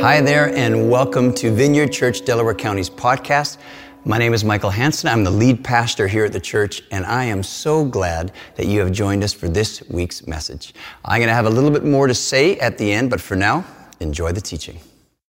[0.00, 3.58] Hi there, and welcome to Vineyard Church Delaware County's podcast.
[4.04, 5.10] My name is Michael Hanson.
[5.10, 8.78] I'm the lead pastor here at the church, and I am so glad that you
[8.78, 10.72] have joined us for this week's message.
[11.04, 13.34] I'm going to have a little bit more to say at the end, but for
[13.34, 13.64] now,
[13.98, 14.78] enjoy the teaching.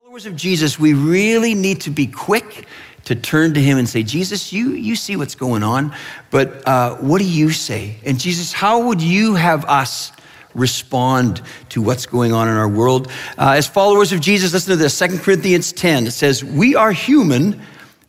[0.01, 2.65] Followers of Jesus, we really need to be quick
[3.03, 5.93] to turn to him and say, Jesus, you, you see what's going on,
[6.31, 7.97] but uh, what do you say?
[8.05, 10.13] And Jesus, how would you have us
[10.53, 13.11] respond to what's going on in our world?
[13.37, 16.07] Uh, as followers of Jesus, listen to this 2 Corinthians 10.
[16.07, 17.61] It says, We are human,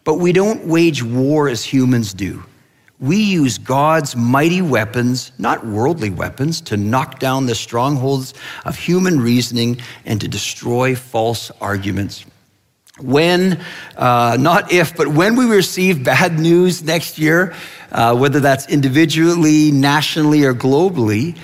[0.04, 2.42] but we don't wage war as humans do.
[3.00, 8.34] We use God's mighty weapons, not worldly weapons, to knock down the strongholds
[8.64, 12.24] of human reasoning and to destroy false arguments
[13.00, 13.60] when,
[13.96, 17.54] uh, not if, but when we receive bad news next year,
[17.90, 21.36] uh, whether that's individually, nationally, or globally,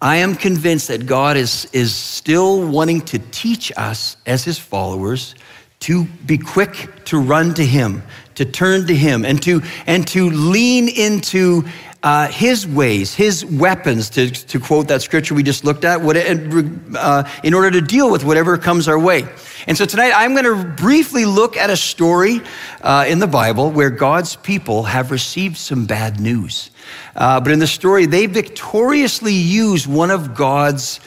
[0.00, 5.34] I am convinced that God is, is still wanting to teach us as his followers
[5.80, 8.02] to be quick to run to him,
[8.36, 11.64] to turn to him, and to, and to lean into
[12.02, 16.16] uh, his ways, his weapons, to, to quote that scripture we just looked at, what,
[16.16, 19.24] uh, in order to deal with whatever comes our way.
[19.66, 22.40] And so tonight I'm going to briefly look at a story
[22.82, 26.70] uh, in the Bible where God's people have received some bad news.
[27.16, 31.00] Uh, but in the story, they victoriously use one of God's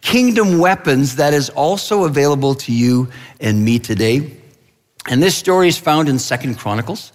[0.00, 3.08] kingdom weapons that is also available to you
[3.40, 4.36] and me today.
[5.08, 7.12] And this story is found in Second Chronicles.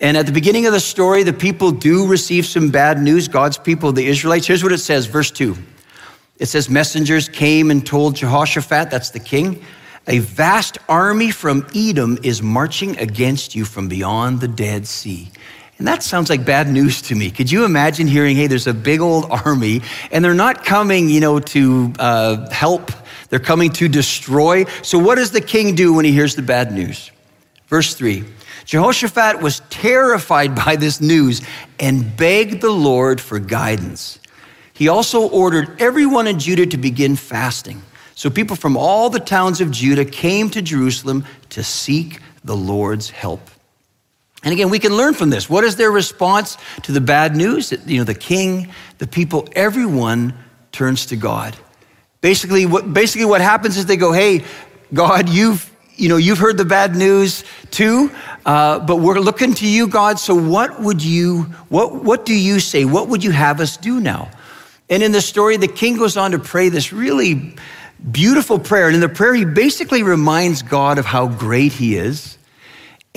[0.00, 3.58] And at the beginning of the story, the people do receive some bad news, God's
[3.58, 4.46] people, the Israelites.
[4.46, 5.56] Here's what it says, verse 2.
[6.38, 9.64] It says, Messengers came and told Jehoshaphat, that's the king,
[10.06, 15.30] a vast army from Edom is marching against you from beyond the Dead Sea.
[15.78, 17.30] And that sounds like bad news to me.
[17.30, 21.20] Could you imagine hearing, hey, there's a big old army, and they're not coming, you
[21.20, 22.90] know, to uh, help,
[23.30, 24.64] they're coming to destroy.
[24.82, 27.10] So, what does the king do when he hears the bad news?
[27.68, 28.24] Verse 3
[28.64, 31.40] Jehoshaphat was terrified by this news
[31.78, 34.18] and begged the Lord for guidance.
[34.74, 37.82] He also ordered everyone in Judah to begin fasting.
[38.14, 43.10] So people from all the towns of Judah came to Jerusalem to seek the Lord's
[43.10, 43.40] help.
[44.48, 45.50] And again, we can learn from this.
[45.50, 47.70] What is their response to the bad news?
[47.84, 50.32] You know, the king, the people, everyone
[50.72, 51.54] turns to God.
[52.22, 54.46] Basically, what, basically what happens is they go, hey,
[54.94, 58.10] God, you've, you know, you've heard the bad news too,
[58.46, 60.18] uh, but we're looking to you, God.
[60.18, 62.86] So what would you, what, what do you say?
[62.86, 64.30] What would you have us do now?
[64.88, 67.54] And in the story, the king goes on to pray this really
[68.10, 68.86] beautiful prayer.
[68.86, 72.37] And in the prayer, he basically reminds God of how great he is.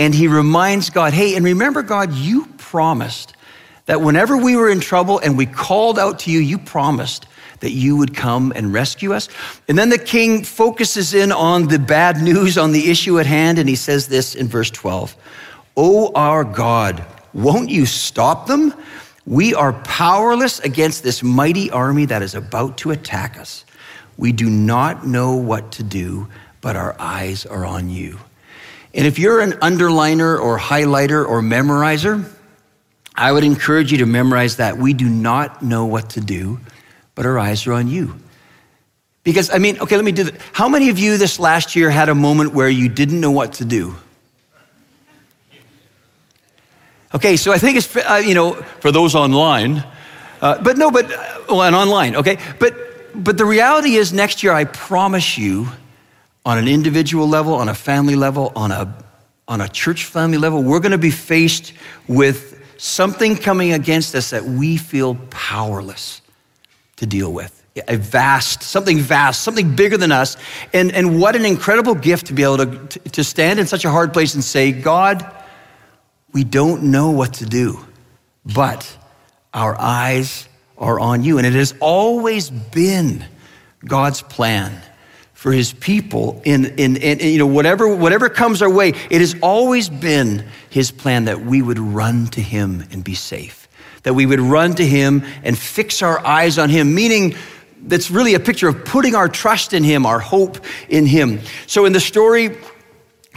[0.02, 3.36] And he reminds God, hey, and remember, God, you promised
[3.86, 7.28] that whenever we were in trouble and we called out to you, you promised
[7.60, 9.30] that you would come and rescue us.
[9.68, 13.60] And then the king focuses in on the bad news, on the issue at hand,
[13.60, 15.16] and he says this in verse 12
[15.78, 18.74] Oh, our God, won't you stop them?
[19.28, 23.66] We are powerless against this mighty army that is about to attack us.
[24.18, 26.28] We do not know what to do,
[26.60, 28.18] but our eyes are on you.
[28.94, 32.30] And if you're an underliner or highlighter or memorizer,
[33.16, 34.78] I would encourage you to memorize that.
[34.78, 36.60] We do not know what to do,
[37.16, 38.16] but our eyes are on you.
[39.24, 40.42] Because, I mean, okay, let me do that.
[40.52, 43.54] How many of you this last year had a moment where you didn't know what
[43.54, 43.96] to do?
[47.14, 49.84] Okay, so I think it's, uh, you know, for those online,
[50.42, 52.38] uh, but no, but, uh, well, and online, okay?
[52.58, 52.74] But,
[53.14, 55.68] but the reality is next year, I promise you,
[56.46, 58.94] on an individual level, on a family level, on a,
[59.48, 61.74] on a church family level, we're gonna be faced
[62.08, 66.22] with something coming against us that we feel powerless
[66.96, 67.58] to deal with.
[67.88, 70.36] A vast, something vast, something bigger than us.
[70.74, 73.90] And, and what an incredible gift to be able to, to stand in such a
[73.90, 75.26] hard place and say, God,
[76.34, 77.86] we don't know what to do,
[78.46, 78.98] but
[79.54, 81.38] our eyes are on you.
[81.38, 83.24] And it has always been
[83.86, 84.82] God's plan
[85.42, 89.36] for his people in, in, in, you know whatever whatever comes our way it has
[89.42, 93.62] always been his plan that we would run to him and be safe
[94.04, 97.36] that we would run to him and fix our eyes on him, meaning
[97.84, 100.58] that's really a picture of putting our trust in him, our hope
[100.90, 101.40] in him.
[101.68, 102.58] So in the story,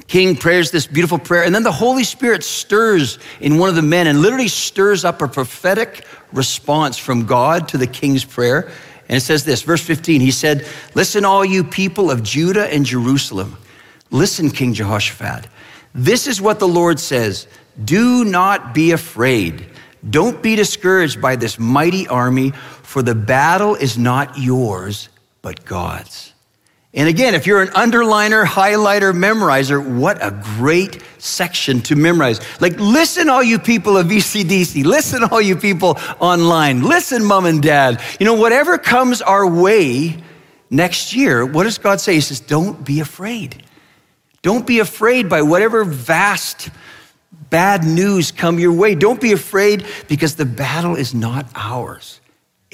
[0.07, 3.83] King prays this beautiful prayer, and then the Holy Spirit stirs in one of the
[3.83, 8.71] men and literally stirs up a prophetic response from God to the king's prayer.
[9.09, 12.87] And it says this, verse 15, he said, Listen, all you people of Judah and
[12.87, 13.57] Jerusalem.
[14.11, 15.47] Listen, King Jehoshaphat.
[15.95, 17.47] This is what the Lord says
[17.85, 19.67] Do not be afraid.
[20.09, 22.51] Don't be discouraged by this mighty army,
[22.83, 25.09] for the battle is not yours,
[25.41, 26.34] but God's.
[26.97, 32.41] And again, if you're an underliner, highlighter, memorizer, what a great section to memorize.
[32.61, 34.85] Like, listen, all you people of VCDC.
[34.85, 36.83] Listen, all you people online.
[36.83, 38.01] Listen, mom and dad.
[38.21, 40.17] You know, whatever comes our way
[40.71, 42.15] next year, what does God say?
[42.15, 43.65] He says, don't be afraid.
[44.43, 46.71] Don't be afraid by whatever vast
[47.51, 48.95] bad news come your way.
[48.95, 52.21] Don't be afraid because the battle is not ours.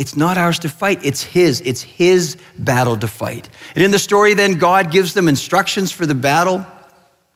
[0.00, 1.60] It's not ours to fight, it's His.
[1.60, 3.50] It's His battle to fight.
[3.74, 6.64] And in the story, then, God gives them instructions for the battle.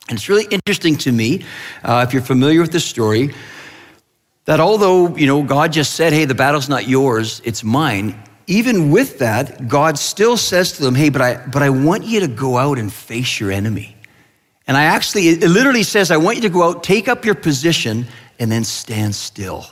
[0.08, 1.44] And it's really interesting to me,
[1.82, 3.34] uh, if you're familiar with the story,
[4.46, 8.90] that although, you know, God just said, hey, the battle's not yours, it's mine, even
[8.90, 12.28] with that, God still says to them, hey, but I, but I want you to
[12.28, 13.94] go out and face your enemy.
[14.66, 17.34] And I actually, it literally says, I want you to go out, take up your
[17.34, 18.06] position,
[18.38, 19.66] and then stand still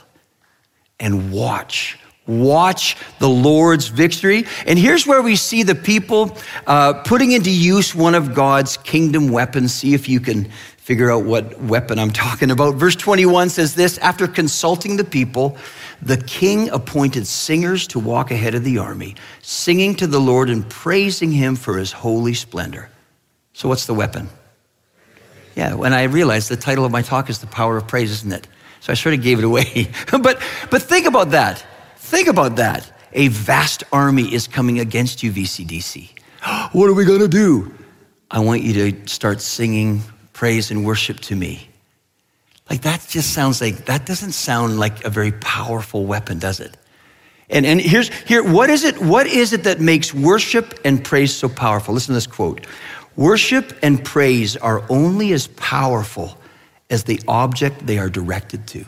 [0.99, 4.45] and watch Watch the Lord's victory.
[4.65, 6.37] And here's where we see the people
[6.67, 9.73] uh, putting into use one of God's kingdom weapons.
[9.73, 12.75] See if you can figure out what weapon I'm talking about.
[12.75, 15.57] Verse 21 says this After consulting the people,
[16.01, 20.69] the king appointed singers to walk ahead of the army, singing to the Lord and
[20.69, 22.89] praising him for his holy splendor.
[23.53, 24.29] So, what's the weapon?
[25.55, 28.33] Yeah, when I realized the title of my talk is The Power of Praise, isn't
[28.33, 28.47] it?
[28.79, 29.91] So I sort of gave it away.
[30.11, 31.63] but, but think about that.
[32.13, 32.91] Think about that.
[33.13, 36.11] A vast army is coming against you, VCDC.
[36.71, 37.73] What are we going to do?
[38.29, 41.67] I want you to start singing praise and worship to me.
[42.69, 46.77] Like that just sounds like, that doesn't sound like a very powerful weapon, does it?
[47.49, 51.33] And, and here's, here, what is it, what is it that makes worship and praise
[51.33, 51.95] so powerful?
[51.95, 52.67] Listen to this quote.
[53.15, 56.37] Worship and praise are only as powerful
[56.91, 58.85] as the object they are directed to.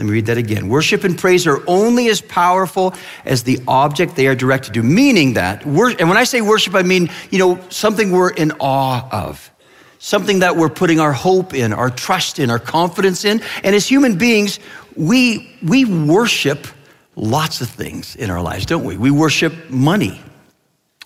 [0.00, 0.70] Let me read that again.
[0.70, 2.94] Worship and praise are only as powerful
[3.26, 6.82] as the object they are directed to, meaning that, and when I say worship, I
[6.82, 9.50] mean, you know, something we're in awe of,
[9.98, 13.42] something that we're putting our hope in, our trust in, our confidence in.
[13.62, 14.58] And as human beings,
[14.96, 16.66] we, we worship
[17.14, 18.96] lots of things in our lives, don't we?
[18.96, 20.18] We worship money.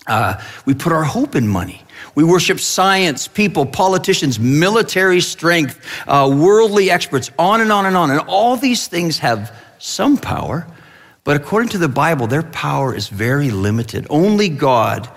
[0.07, 1.81] Uh, we put our hope in money.
[2.15, 8.09] We worship science, people, politicians, military strength, uh, worldly experts, on and on and on.
[8.09, 10.65] And all these things have some power,
[11.25, 14.07] but according to the Bible, their power is very limited.
[14.09, 15.09] Only God,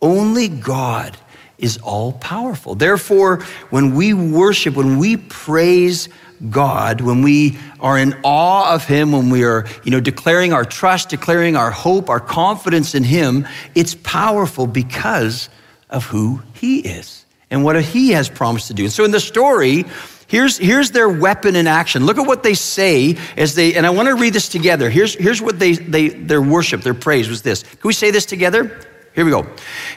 [0.00, 1.16] only God
[1.58, 2.74] is all powerful.
[2.74, 6.08] Therefore, when we worship, when we praise
[6.50, 10.64] God, when we are in awe of Him, when we are, you know, declaring our
[10.64, 13.46] trust, declaring our hope, our confidence in Him,
[13.76, 15.48] it's powerful because
[15.92, 18.84] of who he is and what he has promised to do.
[18.84, 19.84] And So in the story,
[20.26, 22.06] here's, here's their weapon in action.
[22.06, 24.90] Look at what they say as they, and I want to read this together.
[24.90, 27.62] Here's, here's what they, they, their worship, their praise was this.
[27.62, 28.80] Can we say this together?
[29.14, 29.46] Here we go.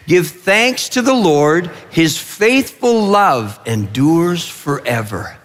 [0.06, 5.38] Give thanks to the Lord, his faithful love endures forever.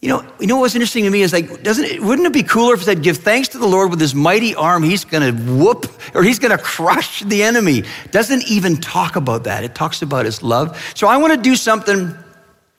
[0.00, 2.42] You know, you know what's interesting to me is like, doesn't it, wouldn't it be
[2.42, 5.32] cooler if it said, give thanks to the Lord with his mighty arm, he's gonna
[5.32, 7.84] whoop, or he's gonna crush the enemy.
[8.10, 9.62] Doesn't even talk about that.
[9.62, 10.92] It talks about his love.
[10.94, 12.14] So I wanna do something,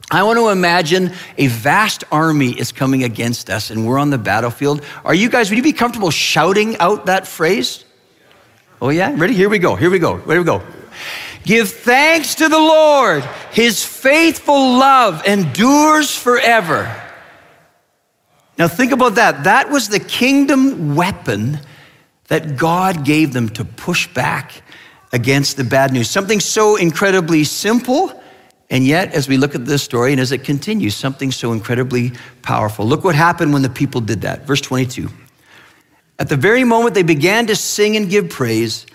[0.10, 4.84] I wanna imagine a vast army is coming against us and we're on the battlefield.
[5.06, 7.86] Are you guys, would you be comfortable shouting out that phrase?
[8.82, 9.36] Oh yeah, ready?
[9.36, 10.64] Here we go, here we go, here we go.
[11.44, 13.24] Give thanks to the Lord.
[13.52, 17.10] His faithful love endures forever.
[18.58, 19.46] Now, think about that.
[19.46, 21.60] That was the kingdom weapon
[22.28, 24.62] that God gave them to push back
[25.12, 26.10] against the bad news.
[26.10, 28.22] Something so incredibly simple,
[28.70, 32.14] and yet, as we look at this story and as it continues, something so incredibly
[32.42, 32.86] powerful.
[32.86, 34.48] Look what happened when the people did that.
[34.48, 35.10] Verse 22.
[36.20, 38.86] At the very moment they began to sing and give praise,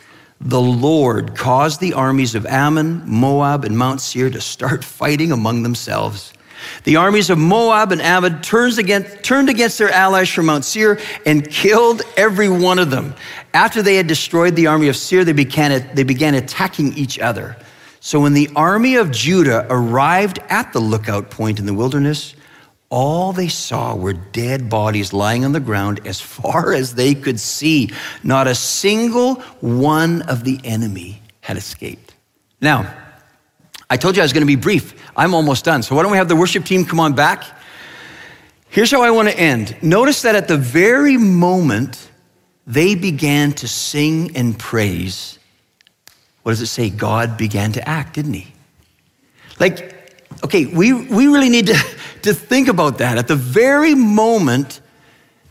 [0.40, 5.62] the Lord caused the armies of Ammon, Moab, and Mount Seir to start fighting among
[5.62, 6.32] themselves.
[6.84, 8.40] The armies of Moab and Ammon
[8.78, 13.14] against, turned against their allies from Mount Seir and killed every one of them.
[13.54, 17.56] After they had destroyed the army of Seir, they began, they began attacking each other.
[18.00, 22.36] So when the army of Judah arrived at the lookout point in the wilderness,
[22.88, 27.40] all they saw were dead bodies lying on the ground as far as they could
[27.40, 27.90] see.
[28.22, 32.14] Not a single one of the enemy had escaped.
[32.60, 32.92] Now,
[33.88, 34.94] I told you I was going to be brief.
[35.16, 35.82] I'm almost done.
[35.82, 37.44] So why don't we have the worship team come on back?
[38.68, 39.76] Here's how I want to end.
[39.82, 42.10] Notice that at the very moment
[42.66, 45.38] they began to sing and praise,
[46.42, 46.90] what does it say?
[46.90, 48.52] God began to act, didn't he?
[49.60, 51.74] Like, okay, we, we really need to,
[52.22, 53.18] to think about that.
[53.18, 54.80] At the very moment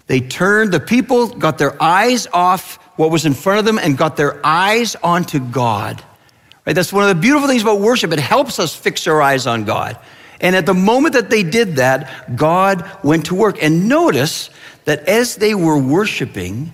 [0.07, 3.97] they turned, the people got their eyes off what was in front of them and
[3.97, 6.03] got their eyes onto God
[6.65, 6.73] Right?
[6.73, 8.11] That's one of the beautiful things about worship.
[8.11, 9.99] It helps us fix our eyes on God.
[10.41, 13.61] And at the moment that they did that, God went to work.
[13.61, 14.49] And notice
[14.85, 16.73] that as they were worshiping,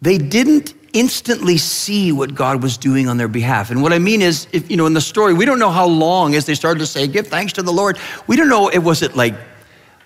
[0.00, 3.70] they didn't instantly see what God was doing on their behalf.
[3.70, 5.86] And what I mean is, if, you know, in the story, we don't know how
[5.86, 7.98] long as they started to say, give thanks to the Lord.
[8.26, 9.34] We don't know, it was it like,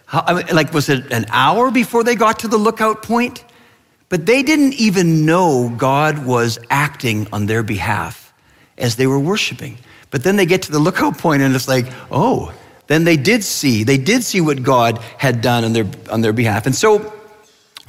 [0.06, 3.44] how, I mean, like, was it an hour before they got to the lookout point?
[4.08, 8.25] But they didn't even know God was acting on their behalf
[8.78, 9.78] as they were worshiping.
[10.10, 12.52] But then they get to the lookout point and it's like, oh,
[12.86, 16.32] then they did see, they did see what God had done on their, on their
[16.32, 16.66] behalf.
[16.66, 17.12] And so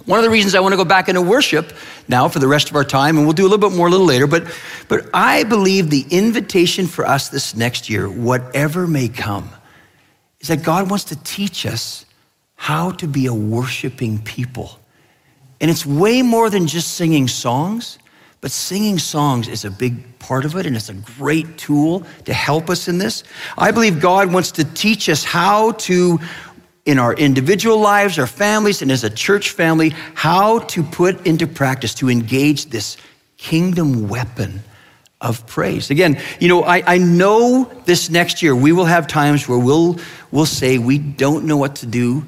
[0.06, 1.74] one of the reasons I want to go back into worship
[2.08, 3.91] now for the rest of our time, and we'll do a little bit more a
[3.91, 4.46] little later, but,
[4.88, 9.50] but I believe the invitation for us this next year, whatever may come,
[10.39, 12.06] is that God wants to teach us
[12.56, 14.79] how to be a worshiping people.
[15.60, 18.00] And it's way more than just singing songs,
[18.48, 22.34] but singing songs is a big part of it, and it's a great tool to
[22.34, 23.25] help us in this.
[23.58, 26.18] I believe God wants to teach us how to
[26.86, 31.46] in our individual lives, our families, and as a church family, how to put into
[31.46, 32.96] practice, to engage this
[33.36, 34.62] kingdom weapon
[35.20, 35.89] of praise.
[35.89, 40.00] Again, you know, I, I know this next year we will have times where we'll,
[40.32, 42.25] we'll say we don't know what to do,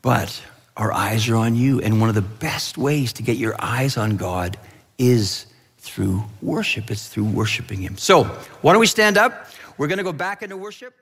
[0.00, 0.40] but
[0.76, 1.80] our eyes are on you.
[1.80, 4.56] And one of the best ways to get your eyes on God
[4.98, 5.46] is
[5.78, 6.90] through worship.
[6.90, 7.96] It's through worshiping Him.
[7.98, 8.24] So,
[8.62, 9.48] why don't we stand up?
[9.76, 10.94] We're going to go back into worship.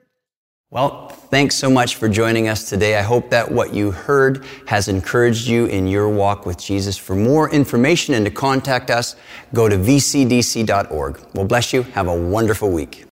[0.73, 2.97] Well, thanks so much for joining us today.
[2.97, 6.97] I hope that what you heard has encouraged you in your walk with Jesus.
[6.97, 9.15] For more information and to contact us,
[9.53, 11.19] go to vcdc.org.
[11.35, 11.83] Well, bless you.
[11.83, 13.01] Have a wonderful week.